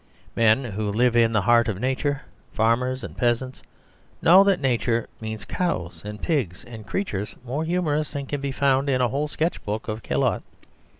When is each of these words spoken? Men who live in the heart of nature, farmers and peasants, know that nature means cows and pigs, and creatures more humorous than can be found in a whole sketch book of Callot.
Men 0.35 0.63
who 0.63 0.91
live 0.91 1.15
in 1.15 1.31
the 1.31 1.43
heart 1.43 1.67
of 1.67 1.79
nature, 1.79 2.23
farmers 2.53 3.03
and 3.03 3.15
peasants, 3.15 3.61
know 4.19 4.43
that 4.43 4.59
nature 4.59 5.07
means 5.19 5.45
cows 5.45 6.01
and 6.03 6.19
pigs, 6.19 6.63
and 6.65 6.87
creatures 6.87 7.35
more 7.45 7.63
humorous 7.63 8.09
than 8.09 8.25
can 8.25 8.41
be 8.41 8.51
found 8.51 8.89
in 8.89 8.99
a 8.99 9.09
whole 9.09 9.27
sketch 9.27 9.63
book 9.63 9.87
of 9.87 10.01
Callot. 10.01 10.41